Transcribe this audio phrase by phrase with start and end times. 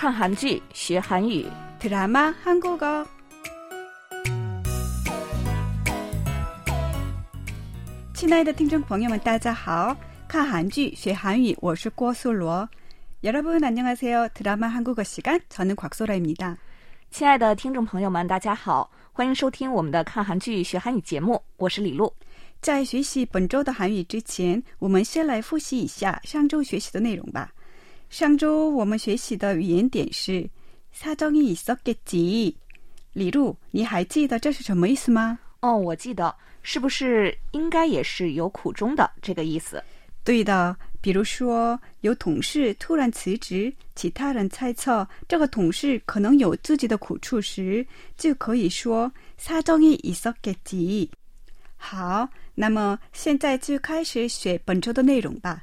[0.00, 1.46] 看韩剧学韩语，
[1.80, 3.06] 드라마 한국어.
[8.14, 9.96] 亲爱的听众朋友们，大家好！
[10.26, 12.68] 看韩剧学韩语，我是郭素罗。
[13.22, 14.28] 여러분 안녕하세요.
[14.34, 16.56] 드라마 한국어 시간 저는 곽소라입니다.
[17.10, 22.12] 亲爱的听众朋友们，大家好，欢迎收听我们的看韩剧学韩语节目，我是李璐。
[22.60, 27.52] 在学习本周的韩语之前，我们先来复习一下上周学习的内容吧。
[28.10, 30.48] 上周我们学习的语言点是
[30.94, 32.54] 사정이있었겠지。
[33.12, 35.38] 李璐，你还记得这是什么意思吗？
[35.60, 39.82] 哦，我记得，是不是应该也是有苦衷的这个意思？
[40.22, 49.10] 对的，比如说有同事突然辞职，其他人猜测这个同事可能有自己的苦处时，就可以说
[49.40, 51.08] 사정이있었겠지。
[51.76, 55.62] 好，那么现在就开始学本周的内容吧。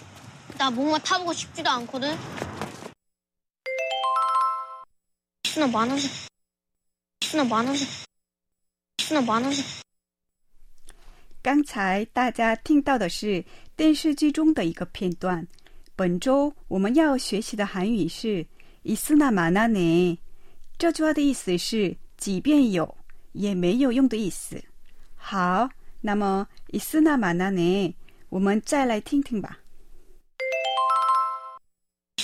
[0.60, 2.16] 나 목마 타보고 싶지도 않거든?
[5.44, 6.08] 있으나 많아서.
[7.22, 7.84] 있으나 많아서.
[8.98, 9.62] 있으나 많아서.
[11.42, 13.44] 刚才大家听到的是
[13.76, 15.46] 电视剧中的一个片段。
[15.94, 18.46] 本周我们要学习的韩语是“
[18.82, 20.18] 있으나마나네”。
[20.76, 22.96] 这句话的意思是“即便有，
[23.32, 24.62] 也没有用”的意思。
[25.14, 25.70] 好，
[26.02, 27.94] 那么“있으나마나네”，
[28.28, 29.58] 我们再来听听吧。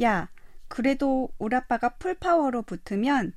[0.00, 0.28] 야,
[0.68, 3.32] 그래도 우리 아빠가 풀파워로 붙으면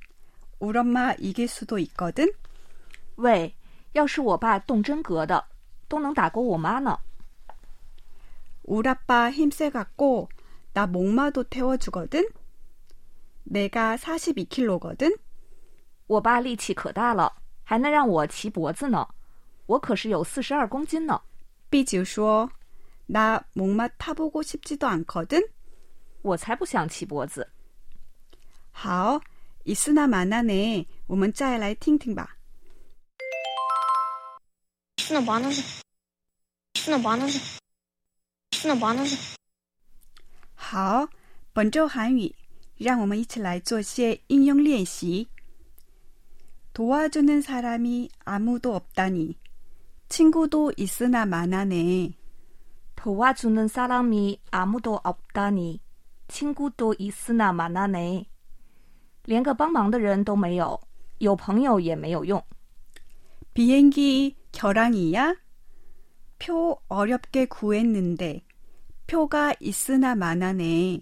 [0.58, 2.32] 우리 엄마 이길 수도 있거든.
[3.16, 3.54] 喂，
[3.92, 5.44] 要是我爸动真格的，
[5.88, 6.98] 都能打过我妈呢。
[8.64, 10.28] 우리 아빠 힘세 갖고
[10.72, 12.28] 나 목마도 태워주거든.
[13.44, 15.16] 내가 42kg거든.
[16.06, 17.32] 我爸力气可大了，
[17.64, 19.06] 还能让我骑脖子呢。
[19.66, 21.20] 我可是有四十二公斤呢。
[21.70, 22.50] 삐지우 说：“
[23.06, 25.42] 나 목마 타보고 싶지도 않거든.
[26.22, 27.50] 我才不想骑脖子。
[28.72, 29.20] 好，
[29.64, 32.36] 있으나마나네，我们再来听听吧。
[34.96, 35.62] 있으나 많아서.
[36.74, 37.38] 있으나 많아서.
[38.52, 39.36] 있으나 많아서.
[40.54, 41.08] 好，
[41.52, 42.34] 本周韩语，
[42.76, 45.28] 让我们一起来做些应用练习。
[46.72, 49.36] 도와주는사람이아무도없다니
[50.12, 52.12] 친구도 있으나 마나네.
[52.96, 55.80] 도와주는 사람이 아무도 없다니
[56.28, 58.26] 친구도 있으나 마나네.
[59.24, 60.80] 连个帮忙的人都没有，
[61.18, 62.42] 有朋友也没有用。
[63.54, 65.36] 비행기 결항이야?
[66.38, 68.44] 표 어렵게 구했는데
[69.06, 71.00] 표가 있으나 마나네.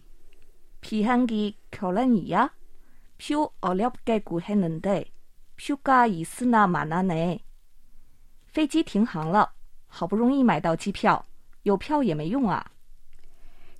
[0.80, 2.54] 비행기 결혼이야?
[3.18, 5.04] 표 어렵게 구했는데
[5.56, 7.40] 표가 있으나 마나네.
[8.50, 9.50] 飞机停航了，
[9.86, 11.24] 好不容易买到机票，
[11.62, 12.64] 有票也没用啊。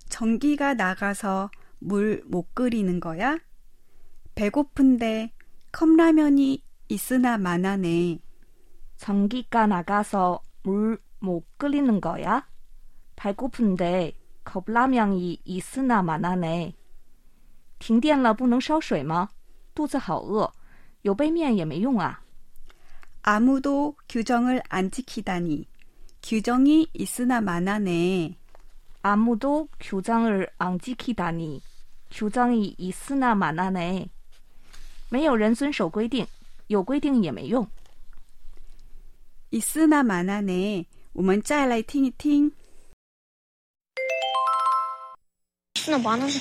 [0.09, 3.39] 전기가 나가서 물 못 끓이는 거야?
[4.35, 5.33] 배고픈데
[5.73, 8.21] 컵라면이 있으나 마나네.
[8.97, 12.47] 전기가 나가서 물 못 끓이는 거야?
[13.17, 16.75] 배고픈데 컵라면이 있으나 마나네.
[17.79, 19.29] 停电了不能烧水吗？
[19.75, 20.51] 肚子好饿，
[21.03, 22.23] 有杯面也没用啊。
[23.23, 25.67] 아무도 규정을 안 지키다니
[26.23, 28.37] 규정이 있으나 마나네.
[29.03, 31.63] 아무도 규정을 안 지키다니
[32.11, 34.09] 규정이 있으나 마나네.
[35.09, 36.27] 没有人遵守规定，
[36.67, 37.69] 有规定也没用。
[39.51, 40.87] 있으나 마나네.
[41.13, 42.53] 我们再来听一听.
[45.77, 46.35] 수나 많은데.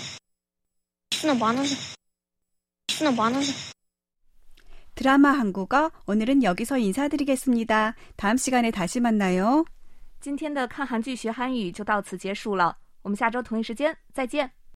[1.11, 1.69] 수나 많은데.
[2.89, 3.47] 수나 많은데.
[4.99, 7.95] 드라마 한국어 오늘은 여기서 인사드리겠습니다.
[8.15, 9.65] 다음 시간에 다시 만나요.
[10.21, 14.55] 今天的看韩剧学韩语就到此结束了，我们下周同一时间再见。